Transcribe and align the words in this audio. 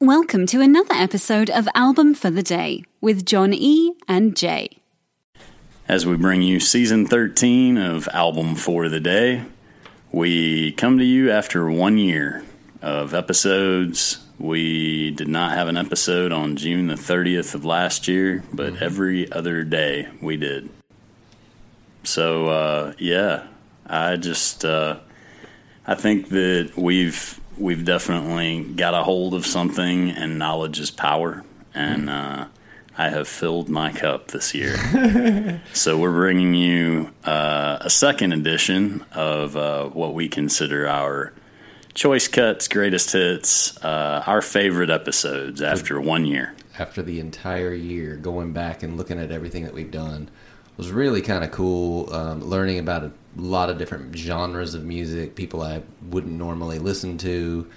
Welcome 0.00 0.46
to 0.46 0.60
another 0.60 0.94
episode 0.94 1.50
of 1.50 1.68
Album 1.74 2.14
for 2.14 2.30
the 2.30 2.44
Day 2.44 2.84
with 3.00 3.26
John 3.26 3.52
E. 3.52 3.94
and 4.06 4.36
Jay. 4.36 4.78
As 5.88 6.06
we 6.06 6.16
bring 6.16 6.40
you 6.40 6.60
season 6.60 7.04
13 7.04 7.76
of 7.76 8.08
Album 8.12 8.54
for 8.54 8.88
the 8.88 9.00
Day, 9.00 9.42
we 10.12 10.70
come 10.70 10.98
to 10.98 11.04
you 11.04 11.32
after 11.32 11.68
one 11.68 11.98
year 11.98 12.44
of 12.80 13.12
episodes. 13.12 14.24
We 14.38 15.10
did 15.10 15.26
not 15.26 15.50
have 15.50 15.66
an 15.66 15.76
episode 15.76 16.30
on 16.30 16.54
June 16.54 16.86
the 16.86 16.94
30th 16.94 17.56
of 17.56 17.64
last 17.64 18.06
year, 18.06 18.44
but 18.52 18.80
every 18.80 19.28
other 19.32 19.64
day 19.64 20.06
we 20.22 20.36
did. 20.36 20.68
So, 22.04 22.46
uh, 22.46 22.92
yeah, 22.98 23.48
I 23.84 24.14
just, 24.14 24.64
uh, 24.64 25.00
I 25.88 25.96
think 25.96 26.28
that 26.28 26.74
we've 26.76 27.40
we've 27.58 27.84
definitely 27.84 28.62
got 28.62 28.94
a 28.94 29.02
hold 29.02 29.34
of 29.34 29.46
something, 29.46 30.10
and 30.10 30.38
knowledge 30.38 30.80
is 30.80 30.90
power. 30.90 31.44
And 31.74 32.08
uh, 32.08 32.46
I 32.96 33.10
have 33.10 33.28
filled 33.28 33.68
my 33.68 33.92
cup 33.92 34.28
this 34.28 34.54
year. 34.54 34.76
so 35.72 35.98
we're 35.98 36.12
bringing 36.12 36.54
you 36.54 37.10
uh, 37.24 37.78
a 37.80 37.90
second 37.90 38.32
edition 38.32 39.04
of 39.12 39.56
uh, 39.56 39.88
what 39.88 40.14
we 40.14 40.28
consider 40.28 40.88
our 40.88 41.32
choice 41.94 42.28
cuts, 42.28 42.68
greatest 42.68 43.12
hits, 43.12 43.76
uh, 43.84 44.22
our 44.26 44.42
favorite 44.42 44.90
episodes 44.90 45.60
after 45.62 46.00
one 46.00 46.24
year. 46.26 46.54
after 46.78 47.02
the 47.02 47.18
entire 47.18 47.74
year, 47.74 48.16
going 48.16 48.52
back 48.52 48.82
and 48.82 48.96
looking 48.96 49.18
at 49.18 49.30
everything 49.30 49.64
that 49.64 49.74
we've 49.74 49.90
done 49.90 50.30
was 50.78 50.90
really 50.90 51.20
kind 51.20 51.44
of 51.44 51.50
cool. 51.50 52.10
Um, 52.14 52.42
learning 52.42 52.78
about 52.78 53.04
a 53.04 53.12
lot 53.36 53.68
of 53.68 53.76
different 53.78 54.16
genres 54.16 54.74
of 54.74 54.84
music, 54.84 55.34
people 55.34 55.60
I 55.62 55.82
wouldn't 56.08 56.32
normally 56.32 56.78
listen 56.78 57.18
to, 57.18 57.68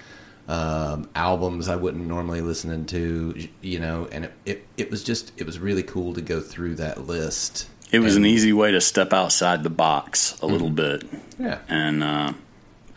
um, 0.47 1.09
albums 1.15 1.67
I 1.67 1.75
wouldn't 1.75 2.05
normally 2.07 2.41
listen 2.41 2.85
to, 2.85 3.47
you 3.61 3.79
know, 3.79 4.07
and 4.11 4.25
it, 4.25 4.33
it, 4.45 4.65
it 4.77 4.91
was 4.91 5.03
just, 5.03 5.33
it 5.37 5.45
was 5.45 5.59
really 5.59 5.83
cool 5.83 6.13
to 6.13 6.21
go 6.21 6.39
through 6.41 6.75
that 6.75 7.05
list. 7.07 7.67
It 7.91 7.99
was 7.99 8.15
And- 8.15 8.25
an 8.25 8.31
easy 8.31 8.53
way 8.53 8.71
to 8.71 8.79
step 8.81 9.11
outside 9.13 9.63
the 9.63 9.69
box 9.69 10.39
a 10.41 10.45
little 10.45 10.69
bit. 10.69 11.03
Yeah. 11.37 11.59
and 11.67 12.03
uh, 12.03 12.33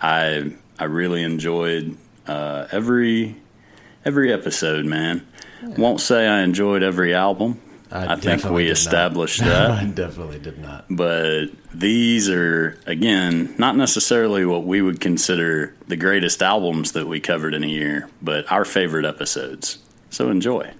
I 0.00 0.52
I 0.78 0.84
really 0.84 1.22
enjoyed 1.22 1.96
uh, 2.26 2.66
every 2.70 3.36
every 4.04 4.32
episode. 4.32 4.84
Man, 4.84 5.26
won't 5.78 6.00
say 6.00 6.26
I 6.28 6.40
enjoyed 6.42 6.82
every 6.82 7.12
album. 7.14 7.60
I, 7.94 8.16
think 8.16 8.44
we 8.44 8.68
established 8.68 9.40
not. 9.40 9.46
established 9.46 9.82
I 9.82 9.84
definitely 9.86 10.40
did 10.40 10.58
not. 10.58 10.86
but 10.90 11.46
these 11.72 12.28
are 12.28 12.78
again 12.86 13.54
not 13.56 13.76
necessarily 13.76 14.44
what 14.44 14.64
we 14.64 14.82
would 14.82 15.00
consider 15.00 15.74
the 15.86 15.96
greatest 15.96 16.42
albums 16.42 16.92
that 16.92 17.06
we 17.06 17.20
covered 17.20 17.54
in 17.54 17.62
a 17.62 17.68
year, 17.68 18.08
but 18.20 18.50
our 18.50 18.64
favorite 18.64 19.04
episodes. 19.04 19.78
So 20.10 20.30
enjoy. 20.30 20.72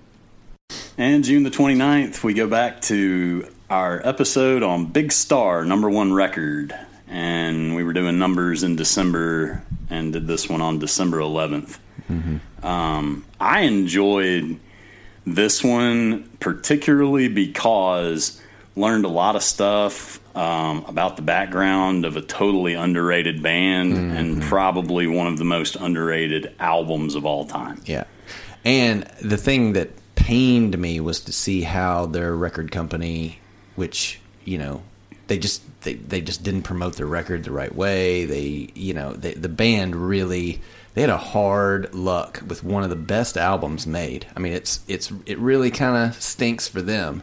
And 0.96 1.24
June 1.24 1.42
the 1.42 1.50
29th, 1.50 2.22
we 2.22 2.34
go 2.34 2.48
back 2.48 2.80
to 2.82 3.48
our 3.70 4.00
episode 4.06 4.62
on 4.62 4.86
Big 4.86 5.12
Star, 5.12 5.64
number 5.64 5.90
one 5.90 6.12
record. 6.12 6.74
And 7.08 7.76
we 7.76 7.84
were 7.84 7.92
doing 7.92 8.18
numbers 8.18 8.62
in 8.62 8.76
December 8.76 9.62
and 9.90 10.12
did 10.12 10.26
this 10.26 10.48
one 10.48 10.60
on 10.60 10.78
December 10.78 11.18
11th. 11.18 11.78
Um, 12.62 13.24
I 13.40 13.60
enjoyed 13.60 14.58
this 15.26 15.64
one 15.64 16.28
particularly 16.40 17.28
because 17.28 18.40
learned 18.76 19.04
a 19.04 19.08
lot 19.08 19.36
of 19.36 19.42
stuff 19.42 20.20
um, 20.36 20.84
about 20.86 21.16
the 21.16 21.22
background 21.22 22.04
of 22.04 22.16
a 22.16 22.20
totally 22.20 22.74
underrated 22.74 23.42
band 23.42 23.92
and 23.94 24.42
probably 24.42 25.06
one 25.06 25.28
of 25.28 25.38
the 25.38 25.44
most 25.44 25.76
underrated 25.76 26.52
albums 26.58 27.14
of 27.14 27.24
all 27.24 27.44
time. 27.46 27.80
Yeah. 27.86 28.04
And 28.64 29.04
the 29.22 29.36
thing 29.36 29.74
that 29.74 29.90
pained 30.16 30.76
me 30.78 30.98
was 31.00 31.20
to 31.20 31.32
see 31.32 31.62
how 31.62 32.06
their 32.06 32.34
record 32.34 32.72
company, 32.72 33.38
which, 33.76 34.20
you 34.44 34.58
know, 34.58 34.82
they 35.26 35.38
just 35.38 35.62
they, 35.82 35.94
they 35.94 36.20
just 36.20 36.42
didn't 36.42 36.62
promote 36.62 36.96
their 36.96 37.06
record 37.06 37.44
the 37.44 37.52
right 37.52 37.74
way. 37.74 38.24
They 38.24 38.70
you 38.74 38.94
know, 38.94 39.12
they, 39.12 39.34
the 39.34 39.48
band 39.48 39.94
really 39.94 40.60
they 40.94 41.00
had 41.02 41.10
a 41.10 41.16
hard 41.18 41.92
luck 41.94 42.42
with 42.46 42.62
one 42.64 42.82
of 42.84 42.90
the 42.90 42.96
best 42.96 43.36
albums 43.36 43.86
made. 43.86 44.26
I 44.36 44.40
mean, 44.40 44.52
it's 44.52 44.80
it's 44.88 45.12
it 45.26 45.38
really 45.38 45.70
kind 45.70 45.96
of 46.08 46.20
stinks 46.22 46.68
for 46.68 46.80
them. 46.82 47.22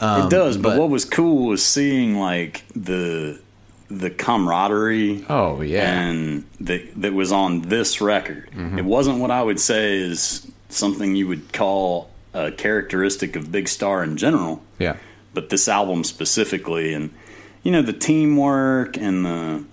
Um, 0.00 0.26
it 0.26 0.30
does, 0.30 0.56
but, 0.56 0.70
but- 0.70 0.78
what 0.78 0.90
was 0.90 1.04
cool 1.04 1.46
was 1.46 1.64
seeing 1.64 2.16
like 2.18 2.64
the 2.74 3.40
the 3.88 4.10
camaraderie. 4.10 5.24
Oh, 5.28 5.60
yeah. 5.60 6.00
and 6.00 6.44
that 6.60 7.00
that 7.00 7.12
was 7.12 7.30
on 7.32 7.62
this 7.62 8.00
record. 8.00 8.48
It 8.76 8.84
wasn't 8.84 9.18
what 9.18 9.30
I 9.30 9.42
would 9.42 9.60
say 9.60 9.98
is 9.98 10.50
something 10.70 11.14
you 11.14 11.28
would 11.28 11.52
call 11.52 12.08
a 12.32 12.50
characteristic 12.50 13.36
of 13.36 13.52
Big 13.52 13.68
Star 13.68 14.02
in 14.02 14.16
general. 14.16 14.62
Yeah. 14.78 14.96
but 15.34 15.50
this 15.50 15.68
album 15.68 16.02
specifically 16.04 16.92
and 16.94 17.10
you 17.62 17.70
know 17.70 17.82
the 17.82 17.92
teamwork 17.92 18.96
and 18.96 19.24
the 19.24 19.64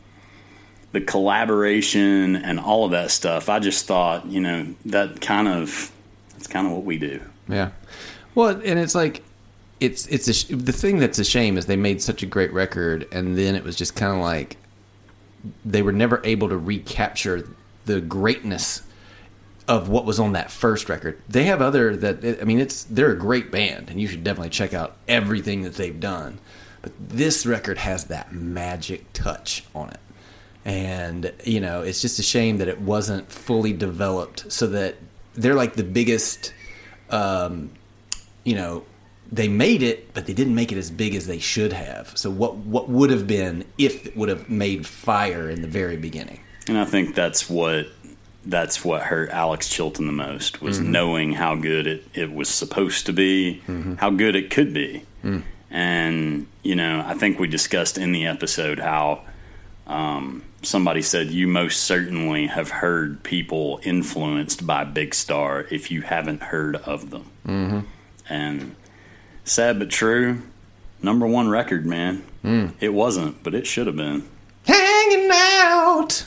the 0.91 1.01
collaboration 1.01 2.35
and 2.35 2.59
all 2.59 2.85
of 2.85 2.91
that 2.91 3.11
stuff 3.11 3.50
i 3.50 3.59
just 3.59 3.85
thought 3.85 4.25
you 4.25 4.39
know 4.39 4.66
that 4.85 5.22
kind 5.22 5.47
of 5.47 5.91
that's 6.33 6.47
kind 6.47 6.66
of 6.67 6.73
what 6.73 6.83
we 6.83 6.97
do 6.97 7.22
Yeah. 7.47 7.72
Well, 8.35 8.50
and 8.50 8.79
it's 8.79 8.94
like 8.95 9.23
it's 9.79 10.05
it's 10.07 10.31
sh- 10.33 10.45
the 10.50 10.72
thing 10.72 11.00
that's 11.00 11.17
a 11.19 11.23
shame 11.25 11.57
is 11.57 11.66
they 11.66 11.75
made 11.75 12.01
such 12.01 12.22
a 12.22 12.25
great 12.25 12.53
record 12.53 13.07
and 13.11 13.38
then 13.38 13.55
it 13.55 13.63
was 13.63 13.75
just 13.75 13.95
kind 13.95 14.13
of 14.13 14.19
like 14.19 14.57
they 15.66 15.81
were 15.81 15.91
never 15.91 16.22
able 16.23 16.47
to 16.50 16.57
recapture 16.57 17.50
the 17.85 18.00
greatness 18.01 18.83
of 19.67 19.89
what 19.89 20.06
was 20.06 20.19
on 20.19 20.33
that 20.33 20.51
first 20.51 20.89
record. 20.89 21.19
They 21.27 21.44
have 21.45 21.61
other 21.61 21.95
that 21.97 22.39
I 22.41 22.45
mean 22.45 22.59
it's 22.59 22.83
they're 22.83 23.11
a 23.11 23.17
great 23.17 23.51
band 23.51 23.89
and 23.89 24.00
you 24.00 24.07
should 24.07 24.23
definitely 24.23 24.50
check 24.51 24.73
out 24.73 24.95
everything 25.07 25.63
that 25.63 25.75
they've 25.75 26.00
done. 26.00 26.39
But 26.81 26.91
this 27.00 27.45
record 27.45 27.79
has 27.79 28.06
that 28.06 28.31
magic 28.31 29.11
touch 29.13 29.66
on 29.75 29.89
it. 29.89 30.00
And 30.69 31.31
you 31.44 31.59
know, 31.59 31.81
it's 31.81 32.02
just 32.02 32.19
a 32.19 32.24
shame 32.24 32.57
that 32.57 32.68
it 32.68 32.80
wasn't 32.80 33.31
fully 33.31 33.74
developed 33.74 34.52
so 34.52 34.68
that 34.68 34.96
they're 35.34 35.56
like 35.56 35.74
the 35.74 35.84
biggest 35.84 36.53
um, 37.09 37.72
you 38.44 38.56
know, 38.56 38.84
they 39.31 39.47
made 39.47 39.81
it, 39.84 40.13
but 40.13 40.25
they 40.28 40.34
didn't 40.34 40.56
make 40.56 40.72
it 40.72 40.78
as 40.78 40.91
big 40.91 41.16
as 41.16 41.25
they 41.28 41.40
should 41.40 41.74
have. 41.74 42.16
So 42.16 42.30
what 42.30 42.56
what 42.57 42.88
would 42.90 43.09
have 43.09 43.25
been 43.25 43.66
if 43.78 44.06
it 44.07 44.16
would 44.16 44.30
have 44.30 44.50
made 44.50 44.85
fire 44.85 45.50
in 45.50 45.62
the 45.62 45.68
very 45.68 45.97
beginning? 45.97 46.40
and 46.68 46.78
i 46.78 46.86
think 46.86 47.16
that's 47.16 47.50
what 47.50 47.88
that's 48.46 48.86
what 48.86 49.01
hurt 49.01 49.30
alex 49.31 49.69
chilton 49.69 50.06
the 50.06 50.12
most 50.13 50.62
was 50.62 50.80
knowing 50.80 51.34
how 51.34 51.56
good 51.56 51.88
it, 51.88 52.03
it 52.13 52.31
was 52.31 52.47
supposed 52.47 53.06
to 53.07 53.13
be 53.13 53.62
how 53.97 54.09
good 54.12 54.36
it 54.36 54.51
could 54.51 54.72
be 54.74 55.03
and 55.72 56.46
you 56.62 56.75
know 56.75 57.03
i 57.07 57.13
think 57.16 57.40
we 57.40 57.47
discussed 57.47 57.97
in 57.97 58.12
the 58.12 58.25
episode 58.28 58.78
how 58.78 59.22
um, 59.88 60.44
somebody 60.61 61.01
said 61.01 61.31
you 61.31 61.47
most 61.47 61.81
certainly 61.83 62.47
have 62.47 62.69
heard 62.69 63.23
people 63.23 63.79
influenced 63.83 64.65
by 64.65 64.83
Big 64.83 65.13
Star 65.15 65.65
if 65.71 65.91
you 65.91 66.01
haven't 66.01 66.43
heard 66.43 66.75
of 66.77 67.09
them. 67.09 67.31
Mm-hmm. 67.47 67.79
And 68.29 68.75
sad 69.44 69.79
but 69.79 69.89
true, 69.89 70.41
number 71.01 71.25
one 71.25 71.50
record, 71.50 71.85
man. 71.85 72.23
It 72.79 72.94
wasn't, 72.94 73.44
but 73.44 73.53
it 73.53 73.67
should 73.67 73.85
have 73.88 73.97
been 73.97 74.27
Hanging 74.65 75.29
out. 75.31 76.25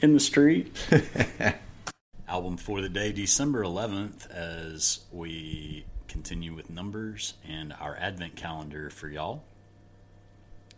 in 0.00 0.12
the 0.14 0.20
street. 0.20 0.76
Album 2.28 2.56
for 2.58 2.80
the 2.80 2.88
day, 2.88 3.12
December 3.12 3.62
11th, 3.64 4.30
as 4.30 5.00
we 5.10 5.84
continue 6.08 6.54
with 6.54 6.68
numbers 6.70 7.34
and 7.48 7.72
our 7.80 7.96
advent 7.96 8.36
calendar 8.36 8.90
for 8.90 9.08
y'all. 9.08 9.42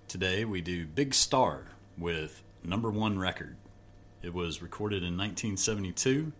Today 0.09 0.44
we 0.44 0.61
do 0.61 0.87
Big 0.87 1.12
Star 1.15 1.62
with 1.99 2.43
number 2.65 2.91
one 2.91 3.19
record. 3.19 3.57
It 4.23 4.33
was 4.33 4.63
recorded 4.63 5.03
in 5.03 5.17
1972, 5.17 6.33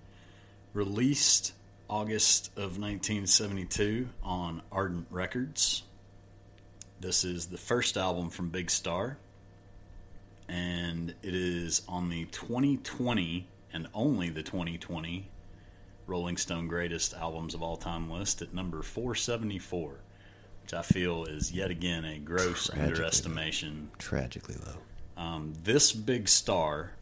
released 0.73 1.53
August 1.88 2.49
of 2.56 2.79
1972 2.79 4.09
on 4.23 4.62
Ardent 4.73 5.06
Records. 5.11 5.82
This 7.00 7.25
is 7.25 7.47
the 7.47 7.59
first 7.59 7.97
album 7.97 8.31
from 8.31 8.49
Big 8.49 8.71
Star, 8.71 9.19
and 10.49 11.11
it 11.23 11.35
is 11.35 11.82
on 11.87 12.09
the 12.09 12.25
2020 12.26 13.47
and 13.73 13.88
only 13.93 14.31
the 14.31 14.43
2020 14.43 15.29
Rolling 16.06 16.37
Stone 16.37 16.69
greatest 16.69 17.15
albums 17.15 17.55
of 17.55 17.62
all 17.62 17.76
time 17.76 18.11
list 18.11 18.41
at 18.43 18.55
number 18.55 18.82
474, 18.82 19.94
which 20.62 20.75
I 20.75 20.82
feel 20.82 21.25
is 21.25 21.53
yet 21.53 21.71
again 21.71 22.05
a 22.05 22.19
gross 22.19 22.67
Tragically 22.67 22.82
underestimation. 22.82 23.91
Tragically 23.99 24.56
low. 24.67 24.76
Um, 25.16 25.55
this 25.62 25.93
big 25.93 26.28
star 26.28 26.93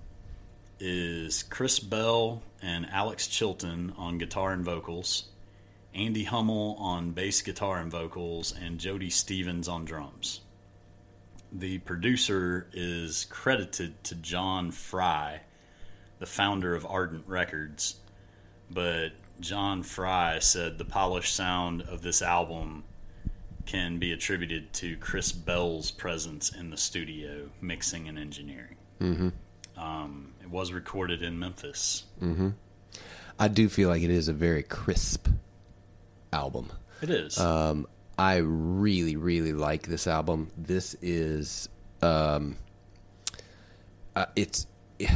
is 0.78 1.42
Chris 1.44 1.78
Bell 1.78 2.42
and 2.60 2.88
Alex 2.90 3.26
Chilton 3.26 3.94
on 3.96 4.18
guitar 4.18 4.52
and 4.52 4.64
vocals, 4.64 5.24
Andy 5.94 6.24
Hummel 6.24 6.76
on 6.78 7.12
bass 7.12 7.40
guitar 7.40 7.78
and 7.78 7.90
vocals, 7.90 8.52
and 8.52 8.78
Jody 8.78 9.08
Stephens 9.08 9.68
on 9.68 9.84
drums. 9.84 10.40
The 11.50 11.78
producer 11.78 12.68
is 12.72 13.26
credited 13.26 14.02
to 14.04 14.14
John 14.14 14.70
Fry, 14.70 15.40
the 16.18 16.26
founder 16.26 16.74
of 16.74 16.86
Ardent 16.86 17.24
Records, 17.26 17.96
but 18.70 19.10
John 19.40 19.82
Fry 19.82 20.38
said 20.38 20.78
the 20.78 20.84
polished 20.84 21.34
sound 21.34 21.82
of 21.82 22.02
this 22.02 22.22
album 22.22 22.84
can 23.66 23.98
be 23.98 24.12
attributed 24.12 24.72
to 24.74 24.96
Chris 24.96 25.32
Bell's 25.32 25.90
presence 25.90 26.50
in 26.50 26.70
the 26.70 26.76
studio, 26.76 27.50
mixing 27.60 28.08
and 28.08 28.18
engineering. 28.18 28.76
Mm-hmm. 29.00 29.28
Um, 29.80 30.34
it 30.40 30.50
was 30.50 30.72
recorded 30.72 31.22
in 31.22 31.38
Memphis. 31.38 32.04
I 33.38 33.48
do 33.48 33.68
feel 33.68 33.88
like 33.88 34.02
it 34.02 34.10
is 34.10 34.28
a 34.28 34.32
very 34.32 34.62
crisp 34.62 35.28
album. 36.32 36.70
It 37.00 37.10
is. 37.10 37.38
Um, 37.38 37.86
I 38.18 38.36
really, 38.36 39.16
really 39.16 39.52
like 39.52 39.86
this 39.86 40.06
album. 40.06 40.50
This 40.56 40.94
is, 41.00 41.68
um, 42.02 42.56
uh, 44.14 44.26
it's 44.36 44.66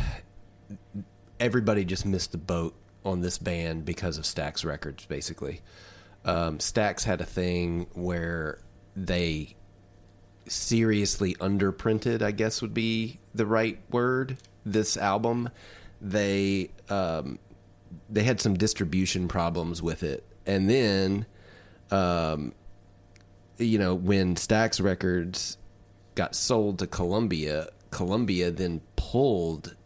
everybody 1.40 1.84
just 1.84 2.06
missed 2.06 2.32
the 2.32 2.38
boat 2.38 2.75
on 3.04 3.20
this 3.20 3.38
band 3.38 3.84
because 3.84 4.19
of 4.19 4.25
Stax 4.25 4.64
Records. 4.64 5.06
Basically, 5.06 5.60
um, 6.26 6.58
Stax 6.58 7.05
had 7.05 7.20
a 7.20 7.25
thing 7.25 7.87
where 7.94 8.58
they 8.94 9.56
seriously 10.46 11.34
underprinted. 11.37 12.20
I 12.20 12.32
guess 12.32 12.61
would 12.61 12.75
be 12.75 13.19
the 13.34 13.46
right 13.46 13.78
word. 13.90 14.37
This 14.64 14.96
album, 14.96 15.49
they 16.00 16.70
um, 16.90 17.38
they 18.11 18.25
had 18.25 18.40
some 18.40 18.55
distribution 18.55 19.28
problems 19.28 19.81
with 19.81 20.02
it, 20.02 20.25
and 20.44 20.69
then 20.69 21.26
um, 21.90 22.52
you 23.58 23.79
know, 23.79 23.94
when 23.94 24.34
Stax 24.34 24.82
Records 24.82 25.56
got 26.14 26.34
sold 26.34 26.79
to 26.81 26.87
Columbia, 26.87 27.69
Columbia 27.90 28.50
then 28.50 28.81
pulled 28.96 29.76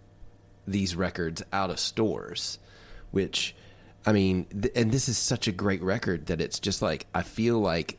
these 0.66 0.96
records 0.96 1.42
out 1.52 1.70
of 1.70 1.78
stores, 1.78 2.58
which, 3.10 3.54
I 4.06 4.12
mean, 4.12 4.46
th- 4.46 4.72
and 4.74 4.92
this 4.92 5.08
is 5.08 5.18
such 5.18 5.46
a 5.46 5.52
great 5.52 5.82
record 5.82 6.26
that 6.26 6.40
it's 6.40 6.58
just 6.58 6.82
like, 6.82 7.06
I 7.14 7.22
feel 7.22 7.58
like 7.58 7.98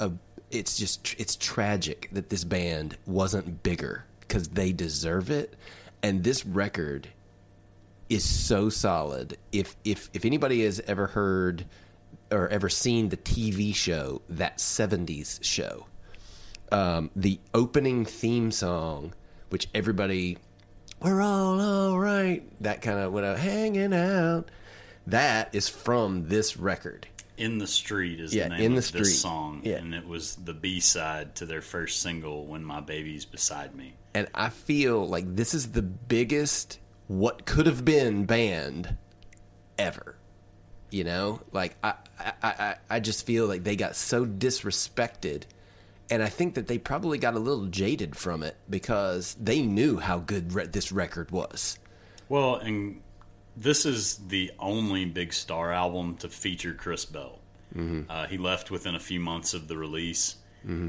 a, 0.00 0.12
it's 0.50 0.76
just, 0.76 1.14
it's 1.18 1.36
tragic 1.36 2.08
that 2.12 2.30
this 2.30 2.44
band 2.44 2.96
wasn't 3.06 3.62
bigger 3.62 4.04
because 4.20 4.48
they 4.48 4.72
deserve 4.72 5.30
it. 5.30 5.54
And 6.02 6.24
this 6.24 6.44
record 6.44 7.08
is 8.08 8.24
so 8.24 8.68
solid. 8.68 9.36
If 9.52 9.76
if 9.84 10.10
if 10.12 10.24
anybody 10.24 10.64
has 10.64 10.80
ever 10.86 11.08
heard 11.08 11.66
or 12.30 12.48
ever 12.48 12.68
seen 12.68 13.08
the 13.08 13.16
TV 13.16 13.74
show 13.74 14.22
that 14.28 14.58
'70s 14.58 15.42
show, 15.42 15.86
um, 16.70 17.10
the 17.16 17.40
opening 17.54 18.04
theme 18.04 18.50
song, 18.50 19.14
which 19.48 19.68
everybody, 19.74 20.38
we're 21.00 21.20
all 21.20 21.60
all 21.60 21.98
right, 21.98 22.42
that 22.62 22.82
kind 22.82 22.98
of 22.98 23.12
went 23.12 23.26
out 23.26 23.38
hanging 23.38 23.92
out. 23.92 24.50
That 25.06 25.54
is 25.54 25.68
from 25.68 26.28
this 26.28 26.56
record. 26.56 27.06
in 27.38 27.58
the 27.58 27.66
Street 27.66 28.18
is 28.18 28.34
Yeah, 28.34 28.44
the 28.44 28.56
name 28.56 28.60
In 28.64 28.72
the 28.72 28.78
of 28.78 28.84
Street. 28.86 29.00
this 29.00 29.20
song, 29.20 29.60
Yeah. 29.62 29.74
and 29.76 29.94
it 29.94 30.06
was 30.06 30.36
the 30.36 30.54
B 30.54 30.80
side 30.80 31.34
to 31.36 31.44
their 31.44 31.60
first 31.60 32.00
single, 32.00 32.46
"When 32.46 32.64
My 32.64 32.80
Baby's 32.80 33.26
Beside 33.26 33.74
Me." 33.74 33.92
and 34.14 34.26
I 34.34 34.48
feel 34.48 35.06
like 35.06 35.36
this 35.36 35.52
is 35.52 35.72
the 35.72 35.82
biggest 35.82 36.78
what 37.08 37.44
could 37.44 37.66
have 37.66 37.84
been 37.84 38.24
band 38.24 38.96
ever. 39.78 40.16
You 40.90 41.04
know, 41.04 41.42
like 41.52 41.76
I, 41.84 41.94
I, 42.18 42.32
I, 42.42 42.74
I 42.88 43.00
just 43.00 43.26
feel 43.26 43.46
like 43.46 43.64
they 43.64 43.76
got 43.76 43.96
so 43.96 44.24
disrespected, 44.24 45.42
and 46.08 46.22
I 46.22 46.30
think 46.30 46.54
that 46.54 46.68
they 46.68 46.78
probably 46.78 47.18
got 47.18 47.34
a 47.34 47.38
little 47.38 47.66
jaded 47.66 48.16
from 48.16 48.42
it 48.42 48.56
because 48.70 49.36
they 49.38 49.60
knew 49.60 49.98
how 49.98 50.20
good 50.20 50.54
re- 50.54 50.66
this 50.66 50.90
record 50.90 51.30
was. 51.32 51.78
Well, 52.30 52.54
and 52.56 53.02
this 53.56 53.86
is 53.86 54.16
the 54.28 54.50
only 54.58 55.04
Big 55.04 55.32
Star 55.32 55.72
album 55.72 56.16
to 56.18 56.28
feature 56.28 56.74
Chris 56.74 57.04
Bell. 57.04 57.38
Uh, 58.08 58.26
he 58.26 58.38
left 58.38 58.70
within 58.70 58.94
a 58.94 59.00
few 59.00 59.20
months 59.20 59.52
of 59.54 59.68
the 59.68 59.76
release. 59.76 60.36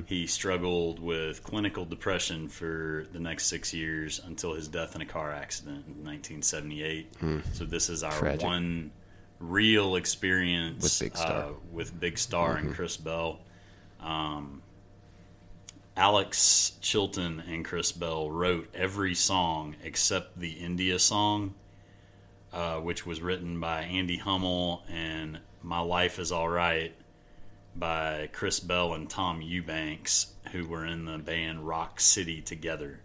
He 0.08 0.26
struggled 0.26 0.98
with 1.00 1.44
clinical 1.44 1.86
depression 1.86 2.48
for 2.50 3.06
the 3.12 3.20
next 3.20 3.46
six 3.46 3.74
years 3.76 4.20
until 4.26 4.54
his 4.56 4.68
death 4.68 4.96
in 4.96 5.02
a 5.02 5.06
car 5.06 5.32
accident 5.32 5.86
in 5.88 6.04
1978. 6.04 7.14
So 7.54 7.64
this 7.66 7.88
is 7.90 8.02
our 8.04 8.12
Tragic. 8.12 8.44
one 8.44 8.90
real 9.40 9.96
experience 9.98 10.82
With 10.84 11.00
Big 11.12 11.18
Star. 11.18 11.44
uh, 11.44 11.50
with 11.72 12.00
Big 12.00 12.18
Star 12.18 12.56
and 12.56 12.74
Chris 12.74 12.98
Bell. 12.98 13.40
Um, 14.02 14.64
Alex 15.96 16.74
Chilton 16.82 17.42
and 17.48 17.64
Chris 17.66 17.92
Bell 17.92 18.32
wrote 18.32 18.70
every 18.74 19.14
song 19.16 19.76
except 19.84 20.40
the 20.40 20.52
India 20.52 20.98
song, 21.00 21.54
uh, 22.58 22.80
which 22.80 23.06
was 23.06 23.22
written 23.22 23.60
by 23.60 23.84
Andy 23.84 24.18
Hummel 24.18 24.82
and 24.90 25.40
My 25.62 25.80
Life 25.80 26.18
is 26.18 26.32
Alright 26.32 26.96
by 27.76 28.30
Chris 28.34 28.60
Bell 28.60 28.96
and 28.96 29.08
Tom 29.08 29.44
Eubanks, 29.44 30.34
who 30.52 30.68
were 30.68 30.84
in 30.84 31.06
the 31.06 31.20
band 31.20 31.68
Rock 31.68 32.00
City 32.00 32.42
together. 32.42 33.02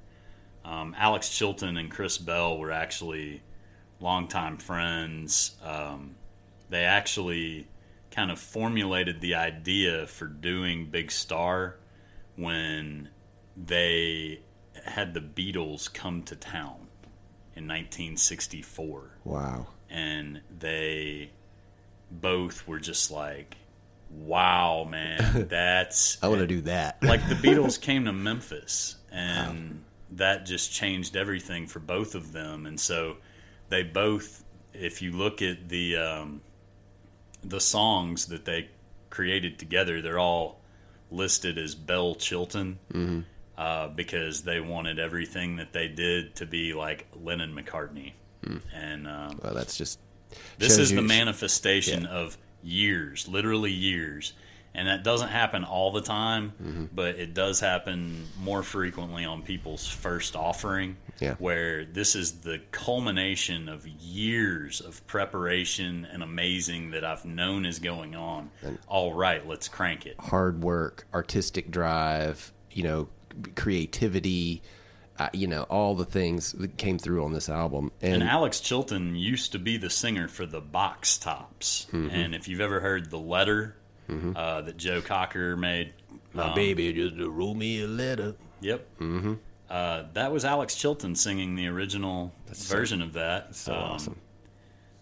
Um, 0.65 0.97
Alex 0.97 1.29
Chilton 1.29 1.77
and 1.77 1.91
Chris 1.91 2.17
Bell 2.17 2.57
were 2.57 2.73
actually 2.73 3.43
longtime 4.01 4.57
friends. 4.57 5.55
Um, 5.63 6.15
they 6.71 6.85
actually 6.85 7.67
kind 8.11 8.31
of 8.31 8.39
formulated 8.39 9.21
the 9.21 9.35
idea 9.35 10.07
for 10.07 10.25
doing 10.25 10.87
Big 10.87 11.11
Star 11.11 11.77
when 12.37 13.11
they 13.55 14.41
had 14.87 15.13
the 15.13 15.21
Beatles 15.21 15.93
come 15.93 16.23
to 16.23 16.37
town 16.37 16.89
in 17.55 17.67
1964 17.69 19.11
Wow. 19.25 19.67
and 19.91 20.41
they 20.59 21.31
both 22.11 22.67
were 22.69 22.79
just 22.81 23.11
like 23.11 23.57
wow 24.11 24.87
man 24.91 25.47
that's 25.51 26.23
I 26.23 26.29
want 26.29 26.41
to 26.41 26.47
do 26.47 26.61
that. 26.63 27.03
like 27.03 27.27
the 27.29 27.35
Beatles 27.35 27.81
came 27.81 28.05
to 28.05 28.13
Memphis, 28.13 28.97
and 29.11 29.83
that 30.11 30.45
just 30.45 30.73
changed 30.73 31.17
everything 31.17 31.67
for 31.67 31.79
both 31.79 32.15
of 32.15 32.33
them. 32.33 32.67
And 32.67 32.79
so 32.79 33.17
they 33.71 33.83
both, 33.83 34.45
if 34.75 35.01
you 35.01 35.13
look 35.13 35.41
at 35.41 35.71
the 35.71 35.97
um, 35.97 36.43
the 37.43 37.61
songs 37.61 38.27
that 38.27 38.45
they 38.45 38.69
created 39.09 39.59
together, 39.59 40.03
they're 40.03 40.19
all 40.19 40.61
listed 41.11 41.57
as 41.57 41.75
Bell 41.75 42.15
Chilton 42.15 42.79
uh, 43.59 43.89
because 43.89 44.43
they 44.43 44.61
wanted 44.61 44.99
everything 44.99 45.57
that 45.57 45.73
they 45.73 45.89
did 45.89 46.35
to 46.37 46.47
be 46.47 46.73
like 46.75 47.07
Lennon 47.23 47.55
McCartney. 47.55 48.13
And 48.75 49.07
um, 49.07 49.39
well, 49.43 49.55
that's 49.55 49.77
just 49.77 50.01
this 50.59 50.79
is 50.79 50.91
the 50.91 51.03
manifestation 51.03 52.03
Yeah. 52.05 52.09
of 52.11 52.39
years, 52.63 53.29
literally 53.29 53.71
years. 53.73 54.33
And 54.75 54.89
that 54.89 55.05
doesn't 55.05 55.29
happen 55.29 55.65
all 55.65 55.93
the 55.93 56.01
time, 56.01 56.55
Mm-hmm. 56.63 56.85
but 56.95 57.17
it 57.17 57.35
does 57.35 57.61
happen 57.61 58.27
more 58.41 58.63
frequently 58.63 59.27
on 59.27 59.43
people's 59.43 59.87
first 59.87 60.35
offering. 60.35 60.97
Yeah. 61.21 61.35
Where 61.35 61.85
this 61.85 62.17
is 62.17 62.41
the 62.41 62.59
culmination 62.71 63.69
of 63.69 63.87
years 63.87 64.81
of 64.81 65.07
preparation 65.07 66.07
and 66.11 66.23
amazing 66.23 66.93
that 66.93 67.05
I've 67.05 67.27
known 67.27 67.67
is 67.67 67.79
going 67.81 68.17
on. 68.17 68.51
All 68.89 69.13
right, 69.13 69.47
let's 69.47 69.69
crank 69.69 70.07
it. 70.07 70.17
hard 70.19 70.63
work, 70.65 71.07
artistic 71.13 71.71
drive, 71.71 72.51
you 72.71 72.83
know, 72.83 73.09
creativity, 73.57 74.63
uh, 75.19 75.29
you 75.33 75.47
know, 75.47 75.63
all 75.65 75.95
the 75.95 76.05
things 76.05 76.53
that 76.53 76.77
came 76.77 76.99
through 76.99 77.25
on 77.25 77.33
this 77.33 77.49
album. 77.49 77.93
And, 78.01 78.15
And 78.15 78.23
Alex 78.25 78.61
Chilton 78.61 79.15
used 79.17 79.53
to 79.53 79.59
be 79.59 79.77
the 79.77 79.91
singer 79.91 80.29
for 80.29 80.47
the 80.47 80.61
Box 80.61 81.19
Tops. 81.19 81.87
Mm-hmm. 81.93 82.11
And 82.11 82.35
if 82.35 82.49
you've 82.49 82.61
ever 82.61 82.81
heard 82.81 83.11
The 83.11 83.19
Letter 83.19 83.77
uh, 84.37 84.61
that 84.61 84.77
Joe 84.77 85.01
Cocker 85.01 85.57
made, 85.57 85.95
my 86.35 86.55
baby 86.55 86.93
just 86.93 87.15
wrote 87.19 87.55
me 87.55 87.83
a 87.83 87.87
letter. 87.87 88.35
Yep. 88.61 88.87
Mm-hmm. 89.01 89.35
Uh, 89.71 90.05
that 90.13 90.31
was 90.33 90.45
Alex 90.45 90.75
Chilton 90.75 91.15
singing 91.15 91.55
the 91.57 91.67
original 91.69 92.35
so- 92.53 92.77
version 92.77 93.01
of 93.01 93.15
that. 93.15 93.55
So 93.57 93.73
Um, 93.73 93.79
awesome. 93.83 94.17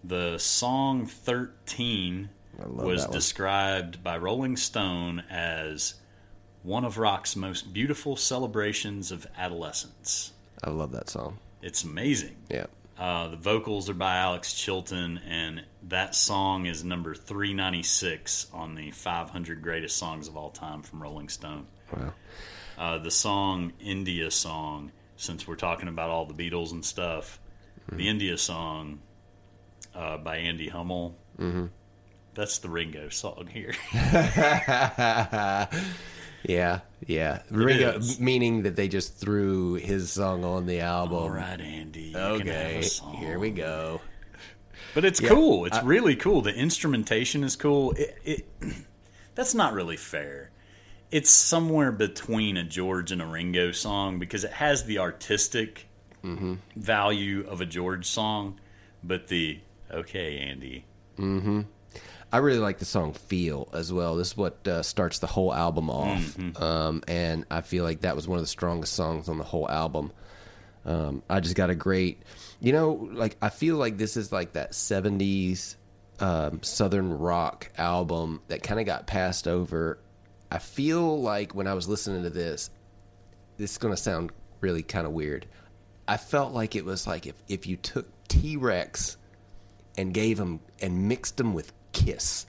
The 0.05 0.39
song 0.39 1.07
13 1.07 2.31
was 2.59 3.05
described 3.07 4.03
by 4.03 4.17
Rolling 4.17 4.57
Stone 4.57 5.25
as 5.29 5.95
one 6.63 6.85
of 6.85 6.99
rock's 6.99 7.37
most 7.37 7.73
beautiful 7.73 8.17
celebrations 8.17 9.11
of 9.13 9.27
adolescence. 9.37 10.33
I 10.63 10.71
love 10.71 10.93
that 10.93 11.09
song. 11.09 11.39
It's 11.63 11.85
amazing. 11.85 12.37
Yeah. 12.51 12.67
Uh, 12.99 13.29
the 13.29 13.37
vocals 13.37 13.89
are 13.89 13.95
by 13.95 14.17
Alex 14.17 14.53
Chilton, 14.53 15.21
and 15.27 15.65
that 15.85 16.15
song 16.15 16.67
is 16.67 16.85
number 16.85 17.15
396 17.15 18.49
on 18.53 18.75
the 18.75 18.91
500 18.91 19.63
greatest 19.63 19.97
songs 19.97 20.29
of 20.29 20.37
all 20.37 20.51
time 20.51 20.83
from 20.83 21.03
Rolling 21.03 21.31
Stone. 21.31 21.67
Wow. 21.97 22.13
Uh, 22.77 22.99
the 22.99 23.11
song 23.11 23.73
India 23.81 24.31
Song, 24.31 24.93
since 25.17 25.49
we're 25.49 25.57
talking 25.57 25.89
about 25.89 26.11
all 26.11 26.27
the 26.27 26.35
Beatles 26.35 26.73
and 26.73 26.85
stuff, 26.85 27.41
the 27.91 28.09
India 28.09 28.37
Song 28.37 29.01
uh, 29.95 30.19
by 30.19 30.37
Andy 30.37 30.69
Hummel. 30.69 31.17
Mm-hmm. 31.39 31.67
That's 32.35 32.59
the 32.59 32.69
Ringo 32.69 33.09
song 33.09 33.49
here. 33.51 33.75
Yeah, 36.43 36.81
yeah. 37.07 37.43
Ringo, 37.51 38.01
meaning 38.19 38.63
that 38.63 38.77
they 38.77 38.89
just 38.89 39.17
threw 39.17 39.75
his 39.75 40.11
song 40.11 40.45
on 40.45 40.67
the 40.67 40.81
album. 40.81 41.19
all 41.19 41.31
right, 41.31 41.61
Andy. 41.61 42.01
you 42.01 42.13
can 42.13 42.47
have 42.47 42.47
Okay, 42.47 42.89
here 43.17 43.39
we 43.39 43.51
go. 43.51 44.01
But 44.95 45.05
it's 45.05 45.21
cool. 45.21 45.67
It's 45.67 45.83
really 45.83 46.17
cool. 46.17 46.43
The 46.43 46.55
instrumentation 46.55 47.45
is 47.45 47.57
cool. 47.57 47.93
It, 47.93 48.19
it 48.25 48.47
that's 49.35 49.55
not 49.55 49.73
really 49.73 49.97
fair. 49.97 50.51
It's 51.11 51.31
somewhere 51.31 51.93
between 51.93 52.57
a 52.57 52.65
George 52.65 53.13
and 53.13 53.21
a 53.21 53.27
Ringo 53.27 53.73
song 53.73 54.19
because 54.19 54.45
it 54.45 54.53
has 54.53 54.85
the 54.85 54.99
artistic 54.99 55.89
mm-hmm. 56.25 56.55
value 56.77 57.47
of 57.49 57.61
a 57.61 57.67
George 57.67 58.07
song, 58.07 58.61
but 59.03 59.29
the 59.29 59.61
okay, 59.91 60.39
Andy. 60.39 60.85
Mm-hmm. 61.19 61.63
I 62.33 62.39
really 62.39 62.59
like 62.59 62.79
the 62.79 62.85
song 62.85 63.13
"Feel" 63.13 63.69
as 63.73 63.93
well. 63.93 64.17
This 64.17 64.29
is 64.29 64.37
what 64.37 64.67
uh, 64.67 64.83
starts 64.83 65.19
the 65.19 65.27
whole 65.27 65.53
album 65.53 65.91
off, 65.91 66.39
um, 66.61 67.03
and 67.09 67.45
I 67.51 67.61
feel 67.61 67.83
like 67.85 68.03
that 68.03 68.15
was 68.15 68.29
one 68.29 68.39
of 68.39 68.45
the 68.45 68.49
strongest 68.49 68.93
songs 68.93 69.29
on 69.29 69.39
the 69.39 69.45
whole 69.45 69.69
album. 69.69 70.13
Um, 70.85 71.23
I 71.29 71.41
just 71.41 71.57
got 71.57 71.71
a 71.71 71.75
great, 71.75 72.23
you 72.61 72.73
know, 72.73 73.09
like 73.13 73.37
I 73.43 73.49
feel 73.49 73.77
like 73.77 73.99
this 73.99 74.17
is 74.17 74.31
like 74.33 74.53
that 74.53 74.73
'70s 74.73 75.75
um, 76.21 76.63
southern 76.63 77.19
rock 77.19 77.71
album 77.77 78.43
that 78.49 78.63
kind 78.63 78.79
of 78.79 78.87
got 78.87 79.07
passed 79.07 79.49
over. 79.49 79.99
I 80.53 80.59
feel 80.59 81.21
like 81.21 81.55
when 81.55 81.67
I 81.67 81.75
was 81.75 81.89
listening 81.89 82.23
to 82.23 82.31
this, 82.31 82.71
this 83.57 83.73
is 83.73 83.79
going 83.79 83.95
to 83.95 84.01
sound 84.01 84.31
really 84.61 84.83
kind 84.83 85.07
of 85.07 85.13
weird. 85.13 85.47
I 86.07 86.17
felt 86.17 86.53
like 86.53 86.77
it 86.77 86.85
was 86.85 87.07
like 87.07 87.27
if, 87.27 87.35
if 87.49 87.67
you 87.67 87.77
took 87.77 88.07
T 88.29 88.57
Rex 88.57 89.17
and 89.97 90.15
gave 90.15 90.39
them 90.39 90.61
and 90.81 91.09
mixed 91.09 91.37
them 91.37 91.55
with 91.55 91.73
Kiss. 91.93 92.47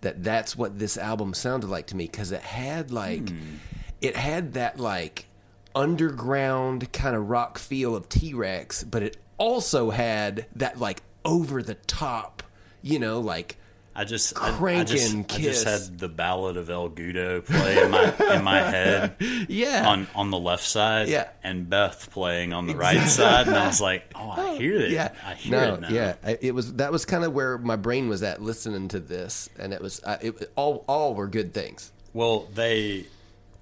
That 0.00 0.22
that's 0.22 0.56
what 0.56 0.78
this 0.78 0.96
album 0.96 1.34
sounded 1.34 1.68
like 1.68 1.86
to 1.88 1.96
me 1.96 2.06
because 2.06 2.32
it 2.32 2.40
had 2.40 2.90
like 2.90 3.28
hmm. 3.28 3.56
it 4.00 4.16
had 4.16 4.54
that 4.54 4.78
like 4.80 5.26
underground 5.74 6.92
kind 6.92 7.14
of 7.14 7.28
rock 7.28 7.58
feel 7.58 7.94
of 7.94 8.08
T 8.08 8.34
Rex, 8.34 8.82
but 8.82 9.02
it 9.02 9.16
also 9.38 9.90
had 9.90 10.46
that 10.56 10.78
like 10.78 11.02
over 11.24 11.62
the 11.62 11.74
top, 11.74 12.42
you 12.82 12.98
know, 12.98 13.20
like 13.20 13.56
I 13.94 14.04
just 14.04 14.38
I, 14.40 14.46
I 14.48 14.84
just, 14.84 15.12
Crankin' 15.12 15.24
I 15.30 15.42
just 15.42 15.64
had 15.64 15.98
the 15.98 16.08
Ballad 16.08 16.56
of 16.56 16.70
El 16.70 16.90
Goodo 16.90 17.44
play 17.44 17.82
in 17.82 17.90
my 17.90 18.14
in 18.36 18.44
my 18.44 18.58
head 18.70 19.16
yeah, 19.48 19.88
on 19.88 20.06
on 20.14 20.30
the 20.30 20.38
left 20.38 20.62
side, 20.64 21.08
Yeah. 21.08 21.28
and 21.42 21.68
Beth 21.68 22.08
playing 22.12 22.52
on 22.52 22.66
the 22.68 22.76
right 22.76 23.06
side, 23.08 23.48
and 23.48 23.56
I 23.56 23.66
was 23.66 23.80
like, 23.80 24.12
oh, 24.14 24.30
I 24.30 24.56
hear 24.56 24.76
it. 24.76 24.90
yeah, 24.92 25.12
I 25.26 25.34
hear 25.34 25.50
no, 25.60 25.74
it 25.74 25.80
now. 25.80 25.88
yeah. 25.90 26.14
I- 26.24 26.38
It 26.40 26.54
was 26.54 26.74
that 26.74 26.92
was 26.92 27.04
kind 27.04 27.24
of 27.24 27.32
where 27.32 27.58
my 27.58 27.76
brain 27.76 28.08
was 28.08 28.22
at 28.22 28.40
listening 28.40 28.88
to 28.88 29.00
this, 29.00 29.50
and 29.58 29.72
it 29.74 29.80
was 29.82 30.00
uh, 30.04 30.18
it 30.22 30.52
all 30.54 30.84
all 30.86 31.14
were 31.14 31.26
good 31.26 31.52
things. 31.52 31.90
Well, 32.12 32.48
they 32.54 33.06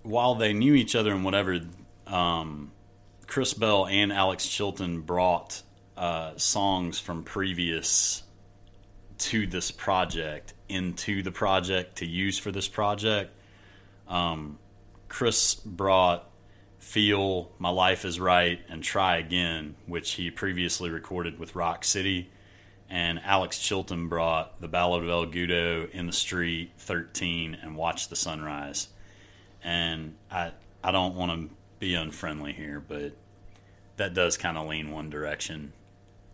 while 0.02 0.35
they 0.35 0.52
knew 0.52 0.75
each 0.75 0.94
other 0.94 1.12
and 1.12 1.25
whatever, 1.25 1.61
um, 2.06 2.70
Chris 3.26 3.54
Bell 3.54 3.87
and 3.87 4.12
Alex 4.12 4.47
Chilton 4.47 5.00
brought 5.00 5.62
uh, 5.97 6.32
songs 6.37 6.99
from 7.00 7.25
previous 7.25 8.23
to 9.18 9.46
this 9.46 9.70
project 9.70 10.54
into 10.68 11.22
the 11.22 11.32
project 11.32 11.96
to 11.96 12.06
use 12.06 12.38
for 12.38 12.50
this 12.50 12.68
project. 12.68 13.32
Um, 14.06 14.58
Chris 15.08 15.54
brought 15.54 16.28
"Feel," 16.78 17.50
"My 17.58 17.70
Life 17.70 18.04
Is 18.04 18.20
Right," 18.20 18.60
and 18.68 18.82
"Try 18.82 19.16
Again," 19.16 19.75
which 19.87 20.12
he 20.12 20.30
previously 20.30 20.90
recorded 20.90 21.38
with 21.38 21.54
Rock 21.54 21.84
City 21.84 22.30
and 22.90 23.20
Alex 23.25 23.58
Chilton 23.58 24.08
brought 24.08 24.60
the 24.60 24.68
Ballad 24.68 25.04
of 25.04 25.10
El 25.10 25.26
Goodo, 25.26 25.90
In 25.90 26.06
the 26.06 26.12
Street, 26.12 26.72
13, 26.78 27.58
and 27.60 27.76
Watch 27.76 28.08
the 28.08 28.16
Sunrise. 28.16 28.88
And 29.62 30.14
I 30.30 30.52
I 30.82 30.92
don't 30.92 31.16
want 31.16 31.32
to 31.32 31.54
be 31.78 31.94
unfriendly 31.94 32.52
here, 32.52 32.80
but 32.87 33.12
that 33.96 34.14
does 34.14 34.37
kind 34.37 34.56
of 34.56 34.68
lean 34.68 34.90
one 34.90 35.10
direction, 35.10 35.72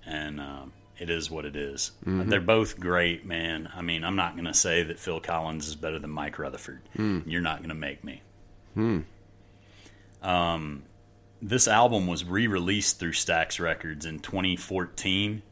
and 0.07 0.38
um, 0.38 0.73
it 0.99 1.11
is 1.11 1.31
what 1.31 1.45
it 1.45 1.57
is. 1.57 1.93
Mm-hmm. 2.07 2.29
They're 2.29 2.41
both 2.41 2.79
great, 2.79 3.25
man. 3.27 3.69
I 3.75 3.83
mean, 3.83 4.05
I'm 4.05 4.17
not 4.17 4.35
going 4.35 4.47
to 4.47 4.55
say 4.55 4.83
that 4.85 4.99
Phil 4.99 5.21
Collins 5.21 5.67
is 5.67 5.75
better 5.75 5.99
than 5.99 6.11
Mike 6.11 6.39
Rutherford. 6.39 6.83
Mm. 6.97 7.25
You're 7.27 7.41
not 7.41 7.59
going 7.59 7.71
to 7.71 7.75
make 7.75 8.05
me. 8.05 8.23
Hmm. 8.75 9.01
Um, 10.23 10.85
this 11.43 11.69
album 11.69 12.07
was 12.07 12.25
re-released 12.25 12.99
through 12.99 13.13
Stax 13.13 13.61
Records 13.61 14.07
in 14.07 14.21
2014 14.21 15.43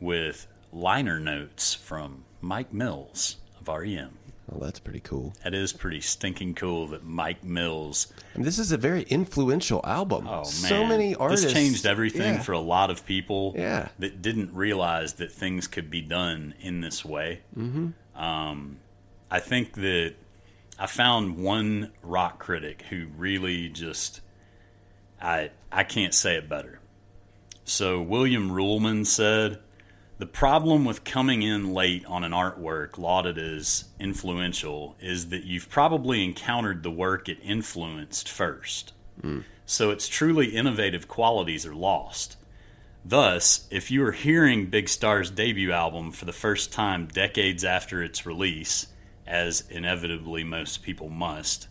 with 0.00 0.46
liner 0.72 1.18
notes 1.18 1.74
from 1.74 2.24
Mike 2.40 2.72
Mills 2.72 3.36
of 3.60 3.68
REM. 3.68 4.18
Well, 4.48 4.60
that's 4.60 4.80
pretty 4.80 5.00
cool. 5.00 5.34
That 5.44 5.54
is 5.54 5.72
pretty 5.72 6.00
stinking 6.00 6.54
cool 6.54 6.88
that 6.88 7.04
Mike 7.04 7.44
Mills. 7.44 8.12
And 8.34 8.44
this 8.44 8.58
is 8.58 8.72
a 8.72 8.76
very 8.76 9.02
influential 9.04 9.80
album. 9.84 10.26
Oh 10.26 10.38
man, 10.38 10.44
so 10.44 10.84
many 10.84 11.14
artists. 11.14 11.44
This 11.46 11.52
changed 11.54 11.86
everything 11.86 12.34
Yeah. 12.34 12.42
for 12.42 12.52
a 12.52 12.58
lot 12.58 12.90
of 12.90 13.06
people. 13.06 13.54
Yeah. 13.56 13.88
that 13.98 14.20
didn't 14.20 14.52
realize 14.54 15.14
that 15.14 15.32
things 15.32 15.68
could 15.68 15.90
be 15.90 16.02
done 16.02 16.54
in 16.60 16.80
this 16.80 17.04
way. 17.04 17.40
Mm-hmm. 17.56 18.20
Um, 18.22 18.78
I 19.30 19.38
think 19.40 19.74
that 19.74 20.14
I 20.78 20.86
found 20.86 21.38
one 21.38 21.92
rock 22.02 22.38
critic 22.40 22.82
who 22.90 23.06
really 23.16 23.68
just 23.68 24.20
I 25.20 25.50
I 25.70 25.84
can't 25.84 26.12
say 26.14 26.34
it 26.36 26.48
better. 26.48 26.80
So 27.64 28.02
William 28.02 28.50
Ruhlmann 28.50 29.06
said, 29.06 29.60
"The 30.22 30.26
problem 30.26 30.84
with 30.84 31.02
coming 31.02 31.42
in 31.42 31.74
late 31.74 32.06
on 32.06 32.22
an 32.22 32.30
artwork 32.30 32.96
lauded 32.96 33.38
as 33.38 33.86
influential 33.98 34.94
is 35.00 35.30
that 35.30 35.42
you've 35.42 35.68
probably 35.68 36.22
encountered 36.22 36.84
the 36.84 36.92
work 36.92 37.28
it 37.28 37.40
influenced 37.42 38.28
first. 38.28 38.92
Hmm. 39.20 39.40
So 39.66 39.90
its 39.90 40.06
truly 40.06 40.50
innovative 40.54 41.08
qualities 41.08 41.66
are 41.66 41.74
lost. 41.74 42.36
Thus, 43.04 43.66
if 43.68 43.90
you 43.90 44.04
are 44.06 44.12
hearing 44.12 44.66
Big 44.66 44.88
Star's 44.88 45.28
debut 45.28 45.72
album 45.72 46.12
for 46.12 46.24
the 46.24 46.32
first 46.32 46.72
time 46.72 47.08
decades 47.08 47.64
after 47.64 48.00
its 48.00 48.24
release, 48.24 48.86
as 49.26 49.64
inevitably 49.70 50.44
most 50.44 50.84
people 50.84 51.08
must, 51.08 51.66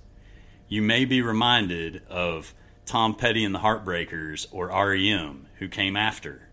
you 0.68 0.82
may 0.82 1.06
be 1.06 1.22
reminded 1.22 2.02
of 2.10 2.54
Tom 2.86 3.16
Petty 3.16 3.46
and 3.46 3.56
the 3.56 3.60
Heartbreakers 3.60 4.48
or 4.52 4.68
REM, 4.68 5.48
who 5.60 5.70
came 5.70 5.96
after. 5.96 6.50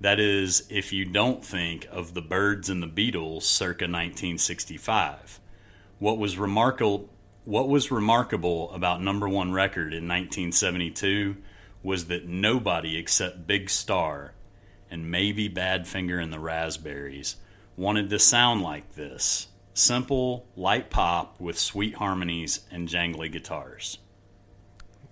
That 0.00 0.18
is, 0.18 0.66
if 0.70 0.94
you 0.94 1.04
don't 1.04 1.44
think 1.44 1.86
of 1.90 2.14
the 2.14 2.22
Byrds 2.22 2.70
and 2.70 2.82
the 2.82 2.86
Beatles 2.86 3.42
circa 3.42 3.84
1965. 3.84 5.40
What 5.98 6.18
was 6.18 6.38
remarkable 6.38 7.10
what 7.44 7.68
was 7.68 7.90
remarkable 7.90 8.70
about 8.72 9.02
number 9.02 9.28
1 9.28 9.52
record 9.52 9.94
in 9.94 10.06
1972 10.06 11.36
was 11.82 12.06
that 12.06 12.28
nobody 12.28 12.96
except 12.96 13.46
Big 13.46 13.70
Star 13.70 14.34
and 14.90 15.10
maybe 15.10 15.48
Badfinger 15.48 16.22
and 16.22 16.32
the 16.32 16.38
Raspberries 16.38 17.36
wanted 17.76 18.10
to 18.10 18.18
sound 18.18 18.62
like 18.62 18.94
this. 18.94 19.48
Simple, 19.72 20.46
light 20.54 20.90
pop 20.90 21.40
with 21.40 21.58
sweet 21.58 21.94
harmonies 21.94 22.60
and 22.70 22.88
jangly 22.88 23.32
guitars. 23.32 23.98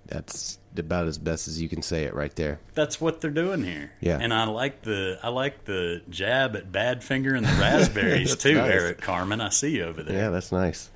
That's 0.08 0.58
about 0.76 1.06
as 1.06 1.18
best 1.18 1.48
as 1.48 1.60
you 1.60 1.68
can 1.68 1.82
say 1.82 2.04
it 2.04 2.14
right 2.14 2.34
there. 2.36 2.60
That's 2.74 3.00
what 3.00 3.20
they're 3.20 3.30
doing 3.30 3.62
here. 3.62 3.92
Yeah. 4.00 4.18
And 4.20 4.32
I 4.32 4.44
like 4.44 4.82
the 4.82 5.18
I 5.22 5.28
like 5.28 5.64
the 5.64 6.02
jab 6.08 6.56
at 6.56 6.70
Badfinger 6.72 7.36
and 7.36 7.44
the 7.44 7.60
Raspberries 7.60 8.36
too, 8.38 8.54
nice. 8.54 8.70
Eric 8.70 9.00
Carmen. 9.00 9.40
I 9.40 9.48
see 9.50 9.76
you 9.76 9.84
over 9.84 10.02
there. 10.02 10.16
Yeah, 10.16 10.30
that's 10.30 10.52
nice. 10.52 10.90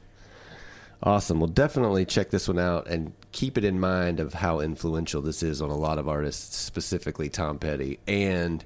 Awesome. 1.02 1.40
Well, 1.40 1.49
definitely 1.49 2.04
check 2.04 2.31
this 2.31 2.47
one 2.47 2.61
out 2.61 2.87
and 2.87 3.12
keep 3.33 3.59
it 3.59 3.64
in 3.64 3.81
mind 3.81 4.21
of 4.21 4.35
how 4.35 4.61
influential 4.61 5.21
this 5.21 5.42
is 5.42 5.61
on 5.61 5.71
a 5.71 5.76
lot 5.76 5.99
of 5.99 6.09
artists, 6.09 6.57
specifically 6.57 7.28
Tom 7.28 7.59
Petty. 7.59 7.99
And 8.07 8.64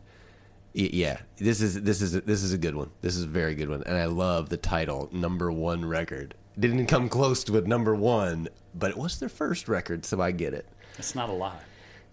yeah, 0.75 1.19
this 1.39 1.63
is 1.63 1.81
this 1.83 2.03
is 2.03 2.13
this 2.13 2.43
is 2.43 2.53
a 2.53 2.59
good 2.59 2.75
one. 2.75 2.91
This 3.01 3.17
is 3.17 3.23
a 3.23 3.29
very 3.29 3.55
good 3.55 3.71
one, 3.71 3.83
and 3.85 3.97
I 3.97 4.05
love 4.05 4.51
the 4.51 4.59
title 4.59 5.09
"Number 5.13 5.51
One 5.51 5.87
Record." 5.87 6.35
Didn't 6.59 6.87
come 6.87 7.09
close 7.09 7.45
to 7.45 7.59
a 7.59 7.61
number 7.61 7.95
one, 7.95 8.49
but 8.75 8.91
it 8.91 8.97
was 8.97 9.19
their 9.19 9.29
first 9.29 9.69
record, 9.69 10.05
so 10.05 10.21
I 10.21 10.31
get 10.31 10.55
it. 10.55 10.67
It's 10.99 11.15
not 11.15 11.29
a 11.29 11.33
lie. 11.33 11.61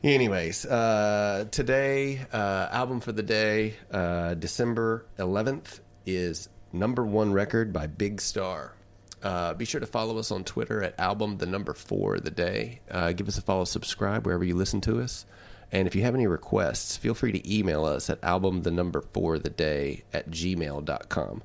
Anyways, 0.04 0.66
uh, 0.66 1.46
today, 1.50 2.26
uh, 2.34 2.68
album 2.72 3.00
for 3.00 3.14
the 3.14 3.24
day, 3.24 3.76
uh, 3.90 4.34
December 4.34 5.06
11th, 5.18 5.80
is 6.06 6.50
number 6.74 7.06
one 7.06 7.32
record 7.32 7.72
by 7.72 7.88
Big 7.88 8.20
Star. 8.20 8.74
Uh, 9.22 9.54
be 9.54 9.64
sure 9.64 9.80
to 9.80 9.88
follow 9.88 10.18
us 10.18 10.30
on 10.30 10.44
Twitter 10.44 10.84
at 10.84 11.00
album 11.00 11.38
the 11.38 11.46
number 11.46 11.74
four 11.74 12.16
of 12.16 12.26
the 12.26 12.32
day. 12.32 12.82
Uh, 12.92 13.14
give 13.14 13.30
us 13.30 13.38
a 13.38 13.42
follow, 13.42 13.64
subscribe 13.64 14.26
wherever 14.26 14.44
you 14.44 14.56
listen 14.56 14.82
to 14.82 15.00
us. 15.00 15.26
And 15.72 15.88
if 15.88 15.96
you 15.96 16.02
have 16.04 16.14
any 16.16 16.28
requests, 16.28 16.98
feel 16.98 17.14
free 17.14 17.32
to 17.32 17.58
email 17.58 17.86
us 17.86 18.10
at 18.10 18.22
album 18.22 18.64
the 18.64 18.72
number 18.72 19.02
for 19.14 19.40
the 19.40 19.50
day 19.50 20.04
at 20.14 20.30
gmail.com. 20.30 21.44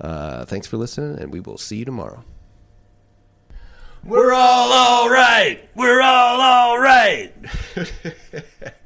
Uh, 0.00 0.44
thanks 0.44 0.66
for 0.66 0.76
listening, 0.76 1.18
and 1.20 1.32
we 1.32 1.40
will 1.40 1.58
see 1.58 1.76
you 1.76 1.84
tomorrow. 1.84 2.24
We're 4.04 4.32
all 4.32 4.72
all 4.72 5.10
right. 5.10 5.68
We're 5.74 6.00
all 6.00 6.40
all 6.40 6.78
right. 6.78 7.32